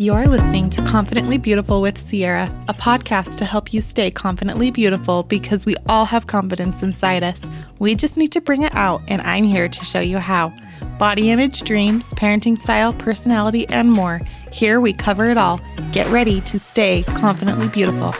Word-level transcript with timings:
You're 0.00 0.28
listening 0.28 0.70
to 0.70 0.82
Confidently 0.86 1.36
Beautiful 1.36 1.82
with 1.82 1.98
Ciera, 1.98 2.48
a 2.68 2.72
podcast 2.72 3.36
to 3.36 3.44
help 3.44 3.74
you 3.74 3.82
stay 3.82 4.10
confidently 4.10 4.70
beautiful 4.70 5.24
because 5.24 5.66
we 5.66 5.76
all 5.90 6.06
have 6.06 6.26
confidence 6.26 6.82
inside 6.82 7.22
us. 7.22 7.42
We 7.80 7.94
just 7.94 8.16
need 8.16 8.32
to 8.32 8.40
bring 8.40 8.62
it 8.62 8.74
out, 8.74 9.02
and 9.08 9.20
I'm 9.20 9.44
here 9.44 9.68
to 9.68 9.84
show 9.84 10.00
you 10.00 10.16
how. 10.16 10.54
Body 10.98 11.30
image, 11.30 11.64
dreams, 11.64 12.06
parenting 12.14 12.58
style, 12.58 12.94
personality, 12.94 13.68
and 13.68 13.92
more. 13.92 14.22
Here 14.50 14.80
we 14.80 14.94
cover 14.94 15.28
it 15.28 15.36
all. 15.36 15.60
Get 15.92 16.06
ready 16.06 16.40
to 16.40 16.58
stay 16.58 17.02
confidently 17.02 17.68
beautiful. 17.68 18.14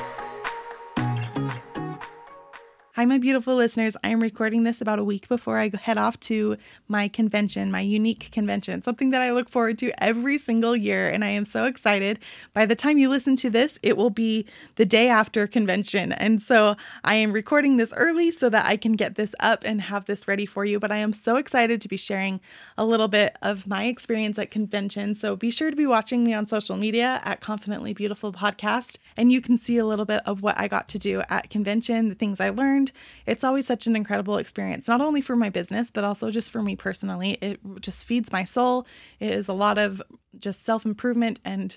Hi, 3.01 3.07
my 3.07 3.17
beautiful 3.17 3.57
listeners. 3.57 3.96
I 4.05 4.11
am 4.11 4.21
recording 4.21 4.64
this 4.64 4.82
about 4.82 4.98
a 4.98 5.05
week 5.05 5.27
before 5.27 5.59
I 5.59 5.71
head 5.75 5.96
off 5.96 6.21
to 6.21 6.59
my 6.87 7.09
convention, 7.09 7.71
my 7.71 7.82
Younique 7.82 8.30
convention, 8.30 8.82
something 8.82 9.09
that 9.09 9.23
I 9.23 9.32
look 9.32 9.49
forward 9.49 9.79
to 9.79 10.04
every 10.04 10.36
single 10.36 10.77
year. 10.77 11.08
And 11.08 11.25
I 11.25 11.29
am 11.29 11.46
so 11.46 11.64
excited. 11.64 12.18
By 12.53 12.67
the 12.67 12.77
time 12.77 12.99
you 12.99 13.08
listen 13.08 13.36
to 13.36 13.49
this, 13.49 13.79
it 13.82 13.96
will 13.96 14.11
be 14.11 14.44
the 14.77 14.85
day 14.85 15.08
after 15.08 15.46
convention. 15.46 16.13
And 16.13 16.43
so 16.43 16.77
I 17.03 17.14
am 17.14 17.32
recording 17.32 17.79
this 17.79 17.94
early 17.96 18.31
so 18.31 18.50
that 18.50 18.67
I 18.67 18.77
can 18.77 18.96
get 18.96 19.14
this 19.14 19.35
up 19.41 19.63
and 19.64 19.80
have 19.80 20.05
this 20.05 20.29
ready 20.29 20.44
for 20.44 20.67
you. 20.67 20.79
But 20.79 20.93
I 20.93 20.96
am 20.96 21.14
so 21.14 21.36
excited 21.36 21.80
to 21.80 21.89
be 21.89 21.96
sharing 21.96 22.39
a 22.77 22.85
little 22.85 23.08
bit 23.08 23.35
of 23.41 23.67
my 23.67 23.85
experience 23.85 24.39
at 24.39 24.50
convention. 24.50 25.14
So 25.14 25.36
be 25.36 25.50
sure 25.50 25.71
to 25.71 25.77
be 25.77 25.86
watching 25.86 26.22
me 26.22 26.35
on 26.35 26.46
social 26.46 26.77
media 26.77 27.22
at 27.25 27.41
Confidently 27.41 27.94
Beautiful 27.94 28.30
Podcast. 28.30 28.99
And 29.17 29.32
you 29.32 29.41
can 29.41 29.57
see 29.57 29.79
a 29.79 29.86
little 29.86 30.05
bit 30.05 30.21
of 30.27 30.43
what 30.43 30.61
I 30.61 30.69
got 30.69 30.86
to 30.91 30.99
do 30.99 31.22
at 31.30 31.49
convention, 31.49 32.11
the 32.11 32.14
things 32.14 32.41
I 32.41 32.50
learned 32.50 32.89
it's 33.27 33.44
always 33.44 33.67
such 33.67 33.86
an 33.86 33.97
incredible 33.97 34.36
experience, 34.36 34.89
not 34.89 35.00
only 35.00 35.20
for 35.20 35.36
my 35.36 35.50
business, 35.50 35.91
but 35.91 36.05
also 36.05 36.30
just 36.30 36.50
for 36.50 36.62
me 36.62 36.77
personally. 36.77 37.39
It 37.41 37.61
just 37.80 38.05
feeds 38.05 38.33
my 38.33 38.44
soul. 38.44 38.86
It 39.19 39.33
is 39.33 39.48
a 39.48 39.53
lot 39.53 39.78
of 39.78 40.03
just 40.39 40.64
self 40.64 40.84
improvement 40.84 41.41
and 41.44 41.77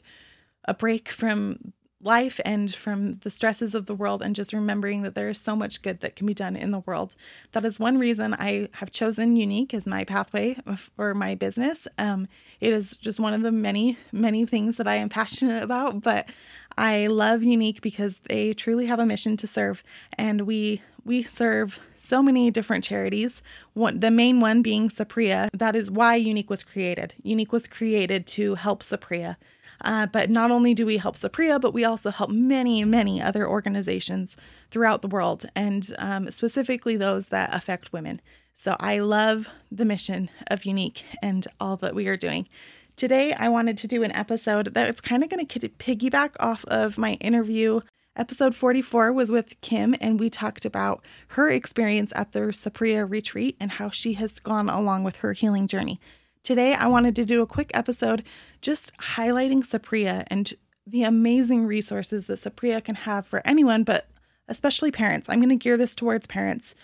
a 0.66 0.74
break 0.74 1.10
from 1.10 1.74
life 2.04 2.40
and 2.44 2.74
from 2.74 3.14
the 3.14 3.30
stresses 3.30 3.74
of 3.74 3.86
the 3.86 3.96
world 3.96 4.22
and 4.22 4.36
just 4.36 4.54
remembering 4.54 5.02
that 5.04 5.16
there 5.16 5.30
is 5.30 5.40
so 5.40 5.56
much 5.56 5.82
good 5.82 6.02
that 6.02 6.16
can 6.16 6.28
be 6.28 6.34
done 6.34 6.56
in 6.56 6.72
the 6.72 6.80
world. 6.80 7.16
That 7.54 7.66
is 7.66 7.80
one 7.80 7.98
reason 7.98 8.34
I 8.34 8.68
have 8.74 8.92
chosen 8.92 9.36
Younique 9.36 9.74
as 9.74 9.88
my 9.88 10.04
pathway 10.04 10.58
for 10.96 11.14
my 11.14 11.36
business. 11.36 11.88
Um, 11.98 12.28
it 12.60 12.74
is 12.74 12.98
just 12.98 13.20
one 13.20 13.34
of 13.34 13.42
the 13.42 13.52
many, 13.52 13.98
many 14.12 14.46
things 14.46 14.78
that 14.78 14.88
I 14.88 14.96
am 14.96 15.10
passionate 15.10 15.64
about, 15.64 16.02
but 16.02 16.30
I 16.78 17.08
love 17.08 17.42
Younique 17.42 17.82
because 17.82 18.20
they 18.30 18.54
truly 18.54 18.88
have 18.88 19.00
a 19.00 19.06
mission 19.06 19.38
to 19.38 19.48
serve 19.48 19.84
and 20.18 20.42
we 20.42 20.82
we 21.06 21.24
serve 21.24 21.80
so 21.98 22.24
many 22.24 22.50
different 22.50 22.84
charities. 22.84 23.42
One, 23.74 24.00
the 24.00 24.12
main 24.12 24.40
one 24.40 24.62
being 24.62 24.90
Saprea. 24.90 25.50
That 25.54 25.76
is 25.76 25.92
why 25.92 26.20
Younique 26.20 26.50
was 26.50 26.64
created. 26.64 27.14
Younique 27.26 27.52
was 27.52 27.68
created 27.68 28.26
to 28.28 28.56
help 28.56 28.84
Saprea. 28.84 29.36
Uh, 29.84 30.06
but 30.06 30.30
not 30.30 30.50
only 30.50 30.74
do 30.74 30.86
we 30.86 30.98
help 30.98 31.18
Saprea, 31.18 31.60
but 31.60 31.74
we 31.74 31.84
also 31.84 32.10
help 32.10 32.30
many, 32.30 32.86
many 32.86 33.22
other 33.22 33.48
organizations 33.48 34.38
throughout 34.72 35.02
the 35.02 35.10
world, 35.10 35.46
and 35.56 35.94
um, 35.98 36.32
specifically 36.32 36.96
those 36.96 37.28
that 37.28 37.54
affect 37.54 37.92
women. 37.92 38.22
So 38.56 38.78
I 38.80 39.00
love 39.00 39.50
the 39.72 39.84
mission 39.84 40.30
of 40.48 40.62
Younique 40.62 41.04
and 41.22 41.46
all 41.60 41.76
that 41.78 41.96
we 41.96 42.08
are 42.08 42.16
doing. 42.16 42.48
Today, 42.96 43.34
I 43.34 43.50
wanted 43.50 43.78
to 43.80 43.88
do 43.88 44.04
an 44.04 44.12
episode 44.14 44.74
that's 44.74 45.02
kind 45.02 45.24
of 45.24 45.30
going 45.30 45.46
to 45.46 45.60
piggyback 45.70 46.32
off 46.40 46.64
of 46.66 46.98
my 46.98 47.14
interview 47.14 47.82
Episode 48.16 48.56
44 48.56 49.12
was 49.12 49.32
with 49.32 49.60
Kim, 49.62 49.96
and 50.00 50.20
we 50.20 50.30
talked 50.30 50.66
about 50.66 51.04
her 51.30 51.50
experience 51.50 52.14
at 52.16 52.32
the 52.32 52.42
Saprea 52.42 53.10
retreat 53.10 53.58
and 53.60 53.72
how 53.72 53.90
she 53.90 54.14
has 54.14 54.38
gone 54.40 54.70
along 54.70 55.04
with 55.04 55.18
her 55.18 55.34
healing 55.34 55.66
journey. 55.66 56.00
Today, 56.44 56.76
I 56.76 56.86
wanted 56.86 57.16
to 57.16 57.26
do 57.26 57.42
a 57.42 57.48
quick 57.48 57.72
episode 57.74 58.24
just 58.62 58.96
highlighting 58.98 59.66
Saprea 59.68 60.26
and 60.28 60.54
the 60.86 61.02
amazing 61.02 61.66
resources 61.66 62.28
that 62.28 62.40
Saprea 62.40 62.84
can 62.84 62.96
have 62.96 63.26
for 63.26 63.42
anyone, 63.46 63.84
but 63.84 64.08
especially 64.48 64.92
parents. 64.92 65.28
I'm 65.28 65.40
going 65.40 65.50
to 65.50 65.56
gear 65.56 65.76
this 65.78 65.96
towards 65.96 66.28
parents 66.28 66.76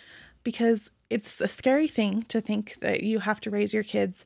because 0.43 0.89
it's 1.11 1.39
a 1.41 1.47
scary 1.47 1.87
thing 1.87 2.23
to 2.23 2.41
think 2.41 2.77
that 2.81 3.03
you 3.03 3.19
have 3.19 3.39
to 3.41 3.51
raise 3.51 3.71
your 3.71 3.83
kids 3.83 4.25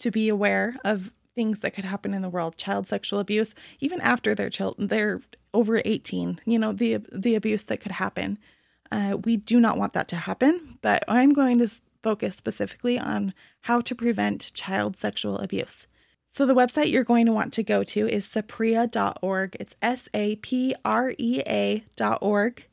to 0.00 0.10
be 0.10 0.28
aware 0.28 0.76
of 0.84 1.12
things 1.34 1.60
that 1.60 1.72
could 1.72 1.84
happen 1.84 2.12
in 2.14 2.22
the 2.22 2.28
world 2.28 2.56
child 2.56 2.86
sexual 2.86 3.18
abuse 3.18 3.54
even 3.80 4.00
after 4.00 4.34
their 4.34 4.50
children 4.50 4.88
they're 4.88 5.20
over 5.54 5.80
18, 5.84 6.40
you 6.44 6.58
know, 6.58 6.72
the 6.72 6.98
the 7.12 7.34
abuse 7.34 7.64
that 7.64 7.80
could 7.80 7.92
happen. 7.92 8.38
Uh, 8.90 9.16
we 9.24 9.36
do 9.36 9.58
not 9.58 9.78
want 9.78 9.94
that 9.94 10.08
to 10.08 10.16
happen, 10.16 10.78
but 10.82 11.02
I'm 11.08 11.32
going 11.32 11.58
to 11.58 11.68
focus 12.02 12.36
specifically 12.36 12.98
on 12.98 13.32
how 13.62 13.80
to 13.80 13.94
prevent 13.94 14.52
child 14.52 14.96
sexual 14.96 15.38
abuse. 15.38 15.86
So 16.28 16.46
the 16.46 16.54
website 16.54 16.90
you're 16.90 17.04
going 17.04 17.26
to 17.26 17.32
want 17.32 17.52
to 17.54 17.62
go 17.62 17.84
to 17.84 18.08
is 18.08 18.26
saprea.org. 18.26 19.56
It's 19.60 19.74
S 19.80 20.08
A 20.14 20.36
P 20.36 20.74
R 20.84 21.14
E 21.18 21.42
A.org. 21.46 22.66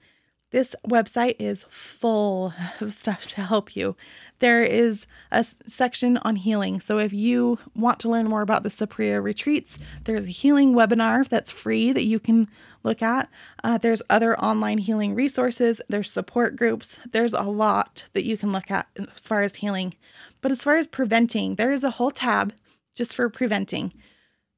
This 0.51 0.75
website 0.87 1.35
is 1.37 1.65
full 1.69 2.53
of 2.79 2.93
stuff 2.93 3.27
to 3.27 3.41
help 3.41 3.75
you. 3.75 3.95
There 4.39 4.63
is 4.63 5.05
a 5.31 5.43
section 5.43 6.17
on 6.17 6.37
healing. 6.37 6.79
So 6.79 6.97
if 6.97 7.13
you 7.13 7.59
want 7.75 7.99
to 7.99 8.09
learn 8.09 8.27
more 8.27 8.41
about 8.41 8.63
the 8.63 8.69
Saprea 8.69 9.21
retreats, 9.21 9.77
there's 10.05 10.25
a 10.25 10.27
healing 10.27 10.73
webinar 10.73 11.27
that's 11.27 11.51
free 11.51 11.91
that 11.91 12.05
you 12.05 12.19
can 12.19 12.49
look 12.83 13.01
at. 13.01 13.29
Uh, 13.63 13.77
there's 13.77 14.01
other 14.09 14.39
online 14.39 14.77
healing 14.77 15.13
resources, 15.13 15.81
there's 15.89 16.11
support 16.11 16.55
groups, 16.55 16.97
there's 17.11 17.33
a 17.33 17.43
lot 17.43 18.05
that 18.13 18.23
you 18.23 18.37
can 18.37 18.51
look 18.51 18.71
at 18.71 18.87
as 18.97 19.27
far 19.27 19.41
as 19.41 19.55
healing. 19.55 19.93
But 20.41 20.51
as 20.51 20.63
far 20.63 20.77
as 20.77 20.87
preventing, 20.87 21.55
there 21.55 21.73
is 21.73 21.83
a 21.83 21.91
whole 21.91 22.11
tab 22.11 22.53
just 22.95 23.13
for 23.13 23.29
preventing. 23.29 23.93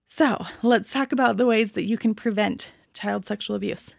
So 0.06 0.46
let's 0.62 0.94
talk 0.94 1.12
about 1.12 1.38
the 1.38 1.48
ways 1.48 1.72
that 1.72 1.86
you 1.86 1.98
can 1.98 2.14
prevent 2.14 2.72
child 2.94 3.26
sexual 3.26 3.56
abuse 3.56 3.96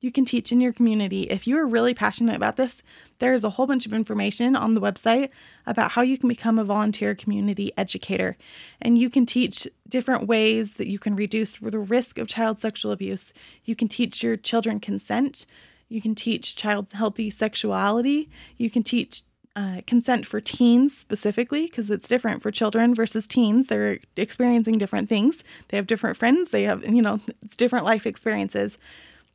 you 0.00 0.12
can 0.12 0.24
teach 0.24 0.52
in 0.52 0.60
your 0.60 0.72
community. 0.72 1.22
If 1.22 1.46
you 1.46 1.56
are 1.58 1.66
really 1.66 1.94
passionate 1.94 2.36
about 2.36 2.56
this, 2.56 2.82
there 3.18 3.34
is 3.34 3.44
a 3.44 3.50
whole 3.50 3.66
bunch 3.66 3.86
of 3.86 3.92
information 3.92 4.54
on 4.54 4.74
the 4.74 4.80
website 4.80 5.30
about 5.66 5.92
how 5.92 6.02
you 6.02 6.18
can 6.18 6.28
become 6.28 6.58
a 6.58 6.64
volunteer 6.64 7.14
community 7.14 7.72
educator. 7.76 8.36
And 8.80 8.98
you 8.98 9.08
can 9.08 9.24
teach 9.24 9.66
different 9.88 10.28
ways 10.28 10.74
that 10.74 10.88
you 10.88 10.98
can 10.98 11.16
reduce 11.16 11.56
the 11.56 11.78
risk 11.78 12.18
of 12.18 12.28
child 12.28 12.60
sexual 12.60 12.92
abuse. 12.92 13.32
You 13.64 13.74
can 13.74 13.88
teach 13.88 14.22
your 14.22 14.36
children 14.36 14.80
consent. 14.80 15.46
You 15.88 16.02
can 16.02 16.14
teach 16.14 16.56
child 16.56 16.88
healthy 16.92 17.30
sexuality. 17.30 18.28
You 18.58 18.70
can 18.70 18.82
teach 18.82 19.22
uh, 19.56 19.80
consent 19.86 20.26
for 20.26 20.38
teens 20.38 20.94
specifically 20.94 21.64
because 21.64 21.88
it's 21.88 22.06
different 22.06 22.42
for 22.42 22.50
children 22.50 22.94
versus 22.94 23.26
teens. 23.26 23.68
They're 23.68 24.00
experiencing 24.14 24.76
different 24.76 25.08
things. 25.08 25.42
They 25.68 25.78
have 25.78 25.86
different 25.86 26.18
friends. 26.18 26.50
They 26.50 26.64
have, 26.64 26.86
you 26.86 27.00
know, 27.00 27.20
it's 27.42 27.56
different 27.56 27.86
life 27.86 28.06
experiences. 28.06 28.76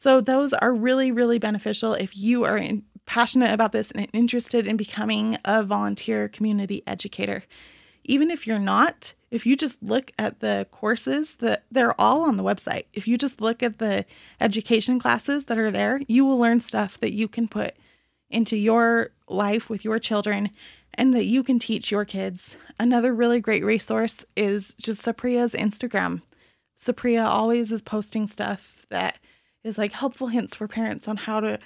So, 0.02 0.20
those 0.20 0.52
are 0.52 0.74
really, 0.74 1.12
really 1.12 1.38
beneficial 1.38 1.94
if 1.94 2.18
you 2.18 2.44
are 2.44 2.58
in, 2.58 2.82
passionate 3.06 3.54
about 3.54 3.72
this 3.72 3.92
and 3.92 4.08
interested 4.14 4.66
in 4.66 4.76
becoming 4.76 5.38
a 5.46 5.62
volunteer 5.62 6.28
community 6.28 6.82
educator. 6.88 7.44
Even 8.04 8.32
if 8.32 8.48
you're 8.48 8.58
not, 8.58 9.14
if 9.30 9.46
you 9.46 9.56
just 9.56 9.78
look 9.84 10.10
at 10.18 10.40
the 10.40 10.66
courses 10.72 11.36
that 11.36 11.66
they're 11.70 11.94
all 12.02 12.24
on 12.24 12.36
the 12.36 12.44
website, 12.44 12.86
if 12.94 13.08
you 13.08 13.16
just 13.16 13.42
look 13.42 13.62
at 13.62 13.78
the 13.78 14.04
education 14.40 15.00
classes 15.00 15.46
that 15.46 15.60
are 15.60 15.70
there, 15.70 16.02
you 16.08 16.26
will 16.26 16.40
learn 16.40 16.62
stuff 16.62 17.00
that 17.00 17.14
you 17.14 17.28
can 17.28 17.48
put 17.48 17.76
into 18.32 18.58
your 18.58 19.12
life 19.28 19.70
with 19.70 19.86
your 19.86 20.00
children 20.00 20.50
and 20.96 21.14
that 21.14 21.26
you 21.26 21.44
can 21.44 21.60
teach 21.60 21.92
your 21.92 22.06
kids. 22.06 22.58
Another 22.80 23.14
really 23.14 23.40
great 23.40 23.64
resource 23.64 24.26
is 24.36 24.74
just 24.80 25.04
Saprea's 25.04 25.54
Instagram. 25.54 26.24
Saprea 26.82 27.24
always 27.24 27.72
is 27.72 27.84
posting 27.84 28.28
stuff 28.28 28.88
that 28.90 29.20
is 29.64 29.78
like 29.78 29.94
helpful 29.94 30.28
hints 30.28 30.56
for 30.56 30.68
parents 30.68 31.08
on 31.08 31.18
how 31.18 31.40
to 31.40 31.60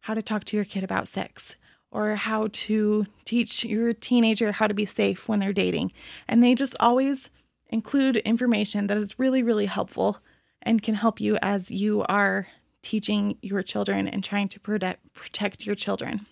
how 0.00 0.14
to 0.14 0.22
talk 0.22 0.44
to 0.44 0.56
your 0.56 0.64
kid 0.64 0.82
about 0.82 1.06
sex 1.06 1.54
or 1.90 2.16
how 2.16 2.48
to 2.52 3.06
teach 3.24 3.64
your 3.64 3.92
teenager 3.92 4.52
how 4.52 4.66
to 4.66 4.74
be 4.74 4.86
safe 4.86 5.28
when 5.28 5.38
they're 5.38 5.52
dating. 5.52 5.92
And 6.26 6.42
they 6.42 6.54
just 6.54 6.74
always 6.80 7.30
include 7.68 8.16
information 8.18 8.86
that 8.86 8.96
is 8.96 9.18
really 9.18 9.42
really 9.42 9.66
helpful 9.66 10.18
and 10.60 10.82
can 10.82 10.94
help 10.94 11.20
you 11.20 11.38
as 11.42 11.70
you 11.70 12.04
are 12.08 12.46
teaching 12.82 13.38
your 13.42 13.62
children 13.62 14.08
and 14.08 14.22
trying 14.22 14.48
to 14.48 14.60
protect 14.60 15.12
protect 15.14 15.66
your 15.66 15.76
children. 15.76 16.26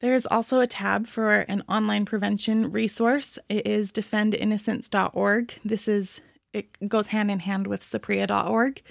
There's 0.00 0.24
also 0.26 0.60
a 0.60 0.66
tab 0.66 1.06
for 1.06 1.40
an 1.40 1.62
online 1.68 2.06
prevention 2.06 2.72
resource. 2.72 3.38
It 3.50 3.66
is 3.66 3.92
defendinnocence.org. 3.92 5.54
This 5.62 5.86
is 5.86 6.20
it 6.52 6.88
goes 6.88 7.08
hand 7.08 7.30
in 7.30 7.40
hand 7.40 7.66
with 7.66 7.82
saprea.org, 7.82 8.82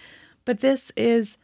but 0.45 0.61
this 0.61 0.91
is 0.95 1.37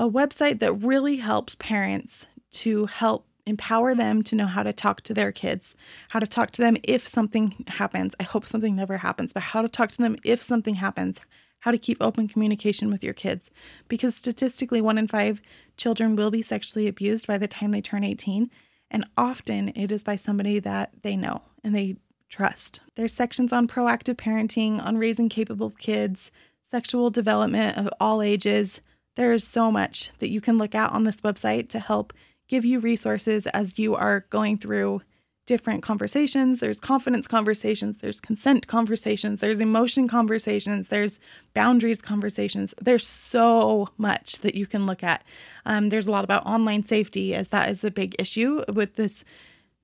a 0.00 0.08
website 0.08 0.60
that 0.60 0.72
really 0.72 1.16
helps 1.16 1.54
parents 1.56 2.26
to 2.50 2.86
help 2.86 3.26
empower 3.44 3.94
them 3.94 4.22
to 4.22 4.34
know 4.34 4.46
how 4.46 4.62
to 4.62 4.72
talk 4.72 5.02
to 5.02 5.12
their 5.12 5.30
kids, 5.30 5.74
how 6.12 6.18
to 6.18 6.26
talk 6.26 6.50
to 6.52 6.62
them 6.62 6.78
if 6.82 7.06
something 7.06 7.66
happens. 7.68 8.14
I 8.18 8.22
hope 8.22 8.46
something 8.46 8.74
never 8.74 8.96
happens, 8.96 9.34
but 9.34 9.42
how 9.42 9.60
to 9.60 9.68
talk 9.68 9.90
to 9.90 9.98
them 9.98 10.16
if 10.24 10.42
something 10.42 10.76
happens, 10.76 11.20
how 11.60 11.70
to 11.70 11.76
keep 11.76 11.98
open 12.00 12.28
communication 12.28 12.90
with 12.90 13.04
your 13.04 13.12
kids. 13.12 13.50
Because 13.88 14.16
statistically, 14.16 14.80
one 14.80 14.96
in 14.96 15.06
five 15.06 15.42
children 15.76 16.16
will 16.16 16.30
be 16.30 16.40
sexually 16.40 16.88
abused 16.88 17.26
by 17.26 17.36
the 17.36 17.48
time 17.48 17.70
they 17.70 17.82
turn 17.82 18.02
18. 18.02 18.50
And 18.90 19.06
often 19.18 19.68
it 19.76 19.92
is 19.92 20.02
by 20.02 20.16
somebody 20.16 20.60
that 20.60 20.94
they 21.02 21.14
know 21.14 21.42
and 21.62 21.76
they 21.76 21.96
trust. 22.30 22.80
There's 22.94 23.12
sections 23.12 23.52
on 23.52 23.68
proactive 23.68 24.14
parenting, 24.14 24.82
on 24.82 24.96
raising 24.96 25.28
capable 25.28 25.70
kids, 25.72 26.30
sexual 26.70 27.10
development 27.10 27.76
of 27.76 27.90
all 28.00 28.22
ages. 28.22 28.80
There 29.16 29.32
is 29.32 29.46
so 29.46 29.70
much 29.70 30.10
that 30.18 30.30
you 30.30 30.40
can 30.40 30.58
look 30.58 30.74
at 30.74 30.92
on 30.92 31.04
this 31.04 31.20
website 31.20 31.68
to 31.70 31.78
help 31.78 32.12
give 32.48 32.64
you 32.64 32.80
resources 32.80 33.46
as 33.48 33.78
you 33.78 33.94
are 33.94 34.26
going 34.30 34.58
through 34.58 35.02
different 35.50 35.82
conversations. 35.82 36.60
There's 36.60 36.78
confidence 36.78 37.26
conversations, 37.26 37.98
there's 37.98 38.20
consent 38.20 38.68
conversations, 38.68 39.40
there's 39.40 39.58
emotion 39.58 40.06
conversations, 40.06 40.88
there's 40.88 41.18
boundaries 41.54 42.00
conversations. 42.00 42.72
There's 42.80 43.04
so 43.04 43.88
much 43.98 44.38
that 44.42 44.54
you 44.54 44.66
can 44.66 44.86
look 44.86 45.02
at. 45.02 45.24
Um, 45.66 45.88
there's 45.88 46.06
a 46.06 46.10
lot 46.12 46.22
about 46.22 46.46
online 46.46 46.84
safety, 46.84 47.34
as 47.34 47.48
that 47.48 47.68
is 47.68 47.80
the 47.80 47.90
big 47.90 48.14
issue 48.18 48.62
with 48.72 48.94
this. 48.94 49.24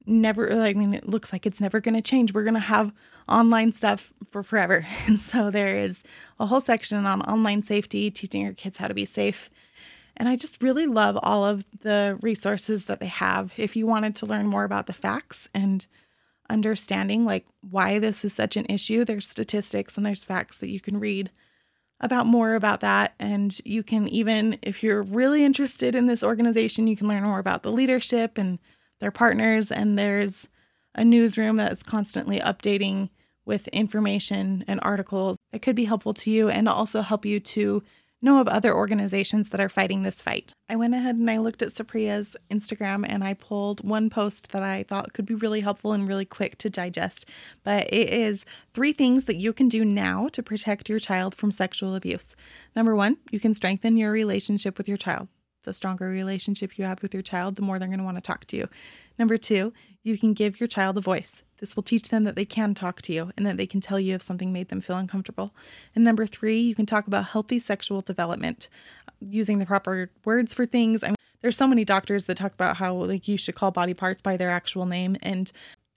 Never, 0.06 0.52
I 0.52 0.73
mean, 0.73 0.94
it 0.94 1.08
looks 1.08 1.32
like 1.32 1.46
it's 1.46 1.61
never 1.61 1.81
going 1.81 1.96
to 1.96 2.00
change. 2.00 2.32
We're 2.32 2.44
going 2.44 2.55
to 2.55 2.61
have 2.61 2.93
online 3.28 3.73
stuff 3.73 4.12
for 4.28 4.43
forever. 4.43 4.87
And 5.06 5.20
so 5.20 5.50
there 5.50 5.78
is 5.78 6.02
a 6.38 6.46
whole 6.46 6.61
section 6.61 7.06
on 7.06 7.23
online 7.23 7.62
safety, 7.62 8.11
teaching 8.11 8.43
your 8.43 8.52
kids 8.52 8.78
how 8.78 8.88
to 8.88 8.94
be 8.94 9.05
safe. 9.05 9.50
And 10.17 10.28
I 10.28 10.37
just 10.37 10.62
really 10.62 10.87
love 10.87 11.19
all 11.23 11.44
of 11.44 11.64
the 11.81 12.19
resources 12.23 12.87
that 12.87 13.00
they 13.00 13.06
have. 13.06 13.52
If 13.56 13.76
you 13.76 13.87
wanted 13.87 14.17
to 14.17 14.26
learn 14.26 14.46
more 14.46 14.64
about 14.64 14.87
the 14.87 14.93
facts 14.93 15.49
and 15.52 15.87
understanding 16.49 17.25
like 17.25 17.46
why 17.61 17.99
this 17.99 18.25
is 18.25 18.32
such 18.32 18.56
an 18.56 18.67
issue, 18.69 19.05
there's 19.05 19.28
statistics 19.28 19.96
and 19.96 20.06
there's 20.06 20.25
facts 20.25 20.56
that 20.58 20.70
you 20.70 20.81
can 20.81 20.99
read 20.99 21.31
about 22.00 22.26
more 22.26 22.55
about 22.55 22.81
that. 22.81 23.14
And 23.19 23.58
you 23.64 23.82
can 23.82 24.08
even, 24.08 24.58
if 24.62 24.82
you're 24.82 25.02
really 25.02 25.44
interested 25.44 25.94
in 25.94 26.06
this 26.06 26.23
organization, 26.23 26.87
you 26.87 26.96
can 26.96 27.08
learn 27.08 27.23
more 27.23 27.38
about 27.38 27.62
the 27.62 27.73
leadership 27.73 28.38
and 28.38 28.58
their 29.00 29.11
partners. 29.11 29.70
And 29.70 29.99
there's 29.99 30.49
a 30.94 31.05
newsroom 31.05 31.56
that's 31.56 31.82
constantly 31.82 32.40
updating 32.40 33.11
with 33.46 33.69
information 33.69 34.64
and 34.69 34.81
articles 34.82 35.38
that 35.52 35.62
could 35.62 35.76
be 35.76 35.87
helpful 35.87 36.12
to 36.12 36.31
you 36.31 36.50
and 36.50 36.69
also 36.69 37.00
help 37.00 37.25
you 37.25 37.40
to 37.40 37.82
know 38.22 38.40
of 38.40 38.48
other 38.48 38.75
organizations 38.75 39.50
that 39.50 39.60
are 39.60 39.69
fighting 39.69 40.02
this 40.02 40.20
fight. 40.20 40.52
I 40.69 40.76
went 40.76 40.94
ahead 40.94 41.16
and 41.16 41.31
I 41.31 41.38
looked 41.38 41.62
at 41.62 41.69
Saprea's 41.69 42.37
Instagram 42.50 43.04
and 43.08 43.22
I 43.22 43.34
pulled 43.34 43.87
one 43.87 44.10
post 44.10 44.52
that 44.52 44.62
I 44.62 44.82
thought 44.82 45.12
could 45.12 45.26
be 45.26 45.34
really 45.34 45.60
helpful 45.60 45.93
and 45.93 46.08
really 46.08 46.25
quick 46.25 46.58
to 46.58 46.70
digest. 46.70 47.26
But 47.62 47.87
it 47.93 48.08
is 48.08 48.44
three 48.75 48.93
things 48.93 49.26
that 49.26 49.37
you 49.37 49.52
can 49.52 49.69
do 49.69 49.84
now 49.84 50.28
to 50.28 50.42
protect 50.42 50.88
your 50.88 50.99
child 50.99 51.34
from 51.34 51.52
sexual 51.52 51.94
abuse. 51.94 52.34
Number 52.75 52.96
one, 52.96 53.19
you 53.31 53.38
can 53.38 53.54
strengthen 53.54 53.96
your 53.96 54.10
relationship 54.10 54.78
with 54.78 54.88
your 54.88 54.99
child. 54.99 55.28
The 55.64 55.75
stronger 55.75 56.08
relationship 56.08 56.78
you 56.78 56.84
have 56.84 57.02
with 57.02 57.12
your 57.12 57.25
child, 57.25 57.56
the 57.56 57.62
more 57.62 57.78
they're 57.78 57.88
going 57.88 57.99
to 57.99 58.04
want 58.04 58.16
to 58.16 58.22
talk 58.22 58.46
to 58.46 58.56
you. 58.56 58.69
Number 59.19 59.37
two, 59.37 59.72
you 60.06 60.17
can 60.17 60.35
give 60.35 60.61
your 60.61 60.69
child 60.69 60.97
a 60.97 61.00
voice. 61.00 61.43
This 61.58 61.75
will 61.75 61.82
teach 61.82 62.11
them 62.11 62.23
that 62.25 62.37
they 62.37 62.44
can 62.44 62.75
talk 62.75 63.03
to 63.03 63.12
you 63.12 63.32
and 63.37 63.44
that 63.44 63.56
they 63.56 63.67
can 63.67 63.81
tell 63.81 63.99
you 63.99 64.14
if 64.14 64.23
something 64.23 64.53
made 64.53 64.69
them 64.69 64.81
feel 64.81 64.97
uncomfortable. 64.97 65.53
And 65.97 66.05
number 66.05 66.26
three, 66.26 66.61
you 66.61 66.76
can 66.76 66.87
talk 66.87 67.08
about 67.08 67.26
healthy 67.26 67.58
sexual 67.58 68.03
development 68.03 68.69
using 69.19 69.58
the 69.58 69.67
proper 69.67 70.11
words 70.25 70.55
for 70.55 70.64
things. 70.64 71.03
I 71.03 71.08
mean, 71.08 71.17
there's 71.43 71.56
so 71.56 71.67
many 71.67 71.85
doctors 71.85 72.26
that 72.26 72.37
talk 72.37 72.53
about 72.53 72.76
how 72.76 72.94
like 72.94 73.26
you 73.26 73.37
should 73.37 73.56
call 73.56 73.73
body 73.73 73.94
parts 73.94 74.23
by 74.23 74.37
their 74.37 74.50
actual 74.50 74.87
name 74.87 75.17
and 75.23 75.50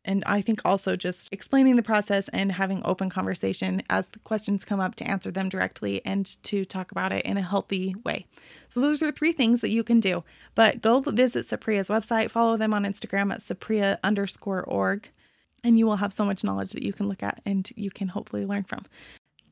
and 0.06 0.24
I 0.26 0.42
think 0.42 0.62
also 0.64 0.96
just 0.96 1.32
explaining 1.32 1.76
the 1.76 1.84
process 1.84 2.30
and 2.30 2.54
having 2.54 2.82
open 2.86 3.10
conversation 3.10 3.84
as 3.90 4.08
the 4.10 4.20
questions 4.20 4.64
come 4.64 4.80
up 4.80 4.96
to 4.96 5.08
answer 5.08 5.30
them 5.30 5.50
directly 5.50 6.02
and 6.06 6.42
to 6.44 6.66
talk 6.66 6.92
about 6.92 7.12
it 7.12 7.26
in 7.26 7.38
a 7.38 7.42
healthy 7.42 7.96
way. 8.06 8.26
So, 8.70 8.80
those 8.80 9.04
are 9.04 9.12
three 9.12 9.34
things 9.34 9.62
that 9.62 9.70
you 9.70 9.84
can 9.84 10.00
do. 10.00 10.24
But 10.56 10.82
go 10.82 11.02
visit 11.02 11.46
Saprea's 11.46 11.90
website, 11.90 12.32
follow 12.32 12.58
them 12.58 12.74
on 12.74 12.86
Instagram 12.86 13.34
at 13.34 13.42
Saprea 13.42 13.98
underscore 14.04 14.64
org, 14.64 15.10
and 15.64 15.78
you 15.78 15.86
will 15.86 15.98
have 15.98 16.14
so 16.14 16.26
much 16.26 16.44
knowledge 16.44 16.72
that 16.72 16.84
you 16.84 16.94
can 16.94 17.08
look 17.08 17.22
at 17.22 17.42
and 17.46 17.70
you 17.76 17.92
can 17.92 18.10
hopefully 18.10 18.46
learn 18.46 18.64
from. 18.64 18.86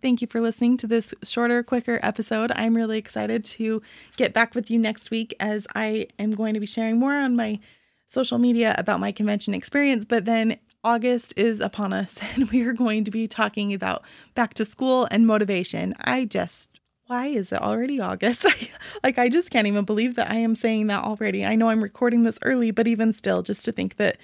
Thank 0.02 0.22
you 0.22 0.28
for 0.28 0.40
listening 0.40 0.78
to 0.78 0.88
this 0.88 1.14
shorter, 1.24 1.64
quicker 1.64 2.00
episode. 2.04 2.52
I'm 2.56 2.76
really 2.76 3.00
excited 3.00 3.44
to 3.46 3.82
get 4.16 4.32
back 4.32 4.54
with 4.54 4.70
you 4.70 4.78
next 4.78 5.10
week 5.10 5.36
as 5.40 5.66
I 5.76 6.08
am 6.20 6.32
going 6.32 6.54
to 6.54 6.60
be 6.60 6.68
sharing 6.68 7.00
more 7.00 7.16
on 7.16 7.36
my 7.36 7.60
social 8.08 8.38
media 8.38 8.74
about 8.78 9.00
my 9.00 9.12
convention 9.12 9.54
experience, 9.54 10.06
but 10.06 10.26
then 10.26 10.58
August 10.84 11.34
is 11.36 11.60
upon 11.60 11.94
us 11.94 12.18
and 12.36 12.50
we 12.50 12.62
are 12.64 12.74
going 12.74 13.04
to 13.04 13.12
be 13.12 13.28
talking 13.28 13.74
about 13.74 14.04
back 14.34 14.54
to 14.56 14.66
school 14.66 15.08
and 15.12 15.28
motivation. 15.28 15.94
I 16.02 16.26
just 16.26 16.70
why 17.08 17.28
is 17.28 17.54
it 17.54 17.62
already 17.62 18.02
August? 18.02 18.46
like 19.04 19.18
I 19.18 19.30
just 19.30 19.50
can't 19.50 19.68
even 19.68 19.86
believe 19.86 20.16
that 20.16 20.30
I 20.30 20.36
am 20.36 20.56
saying 20.56 20.88
that 20.88 21.06
already. 21.06 21.46
I 21.46 21.56
know 21.56 21.70
I'm 21.70 21.82
recording 21.82 22.24
this 22.24 22.38
early, 22.42 22.72
but 22.72 22.88
even 22.88 23.14
still 23.14 23.42
just 23.42 23.64
to 23.66 23.72
think 23.72 23.96
that 23.96 24.18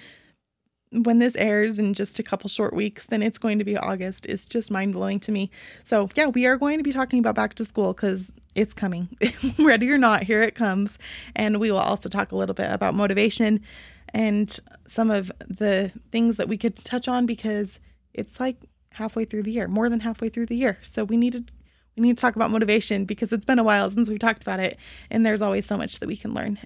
when 1.02 1.18
this 1.18 1.34
airs 1.36 1.78
in 1.78 1.92
just 1.94 2.18
a 2.18 2.22
couple 2.22 2.48
short 2.48 2.74
weeks, 2.74 3.06
then 3.06 3.22
it's 3.22 3.38
going 3.38 3.58
to 3.58 3.64
be 3.64 3.76
August. 3.76 4.26
It's 4.26 4.46
just 4.46 4.70
mind 4.70 4.92
blowing 4.92 5.18
to 5.20 5.32
me. 5.32 5.50
So, 5.82 6.08
yeah, 6.14 6.26
we 6.26 6.46
are 6.46 6.56
going 6.56 6.78
to 6.78 6.84
be 6.84 6.92
talking 6.92 7.18
about 7.18 7.34
back 7.34 7.54
to 7.54 7.64
school 7.64 7.92
because 7.92 8.32
it's 8.54 8.74
coming. 8.74 9.08
Ready 9.58 9.90
or 9.90 9.98
not, 9.98 10.22
here 10.22 10.42
it 10.42 10.54
comes. 10.54 10.98
And 11.34 11.58
we 11.58 11.70
will 11.70 11.78
also 11.78 12.08
talk 12.08 12.32
a 12.32 12.36
little 12.36 12.54
bit 12.54 12.70
about 12.70 12.94
motivation 12.94 13.60
and 14.12 14.58
some 14.86 15.10
of 15.10 15.32
the 15.48 15.90
things 16.12 16.36
that 16.36 16.48
we 16.48 16.56
could 16.56 16.76
touch 16.84 17.08
on 17.08 17.26
because 17.26 17.80
it's 18.12 18.38
like 18.38 18.56
halfway 18.90 19.24
through 19.24 19.42
the 19.42 19.50
year, 19.50 19.66
more 19.66 19.88
than 19.88 20.00
halfway 20.00 20.28
through 20.28 20.46
the 20.46 20.56
year. 20.56 20.78
So 20.82 21.04
we 21.04 21.16
needed 21.16 21.50
we 21.96 22.02
need 22.02 22.16
to 22.16 22.20
talk 22.20 22.34
about 22.34 22.50
motivation 22.50 23.04
because 23.04 23.32
it's 23.32 23.44
been 23.44 23.60
a 23.60 23.64
while 23.64 23.88
since 23.88 24.08
we've 24.08 24.18
talked 24.18 24.42
about 24.42 24.58
it 24.58 24.76
and 25.12 25.24
there's 25.24 25.40
always 25.40 25.64
so 25.64 25.76
much 25.76 26.00
that 26.00 26.08
we 26.08 26.16
can 26.16 26.34
learn. 26.34 26.58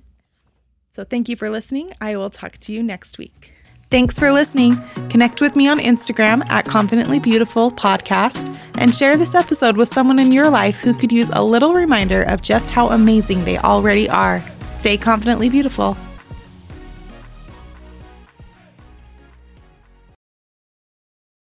So 0.92 1.04
thank 1.04 1.28
you 1.28 1.36
for 1.36 1.50
listening. 1.50 1.92
I 2.00 2.16
will 2.16 2.30
talk 2.30 2.56
to 2.58 2.72
you 2.72 2.82
next 2.82 3.18
week. 3.18 3.52
Thanks 3.90 4.18
for 4.18 4.30
listening. 4.32 4.76
Connect 5.08 5.40
with 5.40 5.56
me 5.56 5.66
on 5.66 5.78
Instagram 5.78 6.46
at 6.50 6.66
Confidently 6.66 7.18
Beautiful 7.18 7.70
Podcast 7.70 8.54
and 8.76 8.94
share 8.94 9.16
this 9.16 9.34
episode 9.34 9.78
with 9.78 9.92
someone 9.94 10.18
in 10.18 10.30
your 10.30 10.50
life 10.50 10.78
who 10.80 10.92
could 10.92 11.10
use 11.10 11.30
a 11.32 11.42
little 11.42 11.72
reminder 11.72 12.22
of 12.24 12.42
just 12.42 12.68
how 12.68 12.90
amazing 12.90 13.44
they 13.44 13.56
already 13.56 14.06
are. 14.06 14.44
Stay 14.72 14.98
confidently 14.98 15.48
beautiful. 15.48 15.96